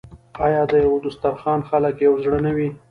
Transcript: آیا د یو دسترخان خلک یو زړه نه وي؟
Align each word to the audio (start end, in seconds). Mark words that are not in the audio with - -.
آیا 0.45 0.61
د 0.71 0.73
یو 0.85 0.93
دسترخان 1.05 1.59
خلک 1.69 1.93
یو 2.05 2.13
زړه 2.23 2.39
نه 2.45 2.51
وي؟ 2.55 2.69